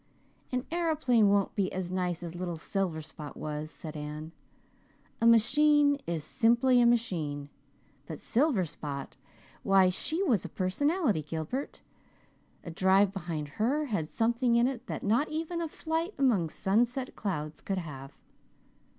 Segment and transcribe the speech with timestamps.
[0.51, 4.31] "An aeroplane won't be as nice as little Silverspot was," said Anne.
[5.21, 7.49] "A machine is simply a machine
[8.07, 9.09] but Silverspot,
[9.61, 11.81] why she was a personality, Gilbert.
[12.63, 17.15] A drive behind her had something in it that not even a flight among sunset
[17.15, 18.17] clouds could have.